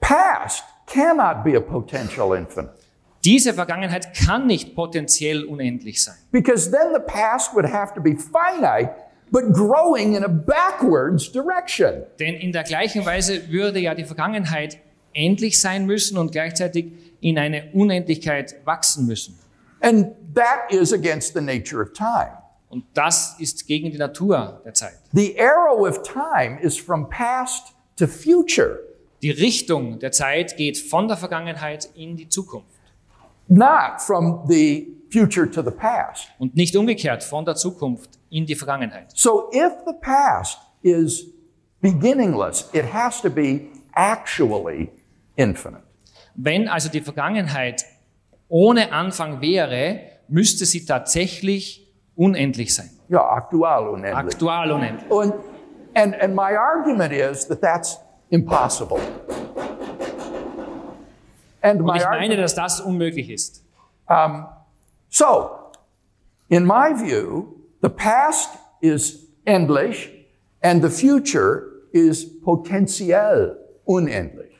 past 0.00 0.64
cannot 0.86 1.44
be 1.44 1.56
a 1.56 1.60
potential 1.60 2.36
infinite. 2.36 2.77
Diese 3.28 3.52
Vergangenheit 3.52 4.14
kann 4.14 4.46
nicht 4.46 4.74
potenziell 4.74 5.44
unendlich 5.44 6.02
sein. 6.02 6.14
Because 6.32 6.70
then 6.70 6.94
the 6.94 7.02
past 7.06 7.54
would 7.54 7.70
have 7.70 7.92
to 7.92 8.00
be 8.00 8.16
finite 8.16 8.90
but 9.30 9.52
growing 9.52 10.14
in 10.14 10.24
a 10.24 10.28
backwards 10.28 11.30
direction. 11.30 12.04
Denn 12.18 12.36
in 12.36 12.52
der 12.52 12.62
gleichen 12.62 13.04
Weise 13.04 13.50
würde 13.50 13.80
ja 13.80 13.94
die 13.94 14.04
Vergangenheit 14.04 14.78
endlich 15.12 15.60
sein 15.60 15.84
müssen 15.84 16.16
und 16.16 16.32
gleichzeitig 16.32 16.86
in 17.20 17.38
eine 17.38 17.70
Unendlichkeit 17.74 18.56
wachsen 18.64 19.04
müssen. 19.04 19.38
And 19.80 20.14
that 20.34 20.72
is 20.72 20.94
against 20.94 21.34
the 21.34 21.42
nature 21.42 21.82
of 21.82 21.92
time. 21.92 22.32
Und 22.70 22.86
das 22.94 23.36
ist 23.38 23.66
gegen 23.66 23.90
die 23.90 23.98
Natur 23.98 24.62
der 24.64 24.72
Zeit. 24.72 25.00
The 25.12 25.38
arrow 25.38 25.86
of 25.86 26.02
time 26.02 26.58
is 26.62 26.78
from 26.78 27.10
past 27.10 27.74
to 27.98 28.06
future. 28.06 28.78
Die 29.20 29.30
Richtung 29.30 29.98
der 29.98 30.12
Zeit 30.12 30.56
geht 30.56 30.78
von 30.78 31.08
der 31.08 31.18
Vergangenheit 31.18 31.90
in 31.94 32.16
die 32.16 32.30
Zukunft. 32.30 32.77
Not 33.48 34.00
from 34.00 34.44
the 34.48 34.88
future 35.10 35.50
to 35.50 35.62
the 35.62 35.70
past. 35.70 36.28
Und 36.38 36.54
nicht 36.54 36.76
umgekehrt 36.76 37.24
von 37.24 37.44
der 37.44 37.56
Zukunft 37.56 38.18
in 38.30 38.46
die 38.46 38.54
Vergangenheit. 38.54 39.10
So 39.14 39.50
if 39.52 39.72
the 39.86 39.94
past 40.00 40.58
is 40.82 41.26
beginningless, 41.80 42.68
it 42.72 42.92
has 42.92 43.20
to 43.22 43.30
be 43.30 43.68
actually 43.94 44.90
infinite. 45.36 45.82
Wenn 46.34 46.68
also 46.68 46.88
die 46.88 47.00
Vergangenheit 47.00 47.84
ohne 48.48 48.92
Anfang 48.92 49.40
wäre, 49.40 50.00
müsste 50.28 50.66
sie 50.66 50.84
tatsächlich 50.84 51.90
unendlich 52.14 52.74
sein. 52.74 52.90
Ja, 53.08 53.24
aktuell 53.28 53.88
unendlich. 53.88 54.14
Aktuell 54.14 54.70
unendlich. 54.70 55.10
Und, 55.10 55.34
and, 55.94 56.14
and 56.20 56.34
my 56.34 56.54
argument 56.54 57.12
is 57.12 57.46
that 57.48 57.60
that's 57.60 57.98
impossible. 58.30 59.00
And 61.60 61.82
Und 61.82 61.96
ich 61.96 62.04
meine, 62.04 62.36
dass 62.36 62.54
das 62.54 62.80
unmöglich 62.80 63.30
ist. 63.30 63.64
Um, 64.06 64.46
so, 65.08 65.50
in 66.48 66.64
my 66.64 66.94
view, 66.94 67.54
the 67.82 67.88
past 67.88 68.50
is 68.80 69.26
endlich 69.44 70.10
and 70.62 70.82
the 70.82 70.90
future 70.90 71.64
is 71.92 72.40
potenziell 72.40 73.56
unendlich. 73.84 74.52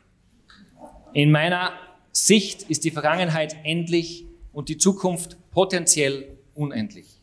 In 1.12 1.30
meiner 1.30 1.72
Sicht 2.12 2.68
ist 2.70 2.84
die 2.84 2.90
Vergangenheit 2.90 3.56
endlich 3.64 4.26
und 4.52 4.68
die 4.68 4.78
Zukunft 4.78 5.36
potenziell 5.52 6.38
unendlich. 6.54 7.22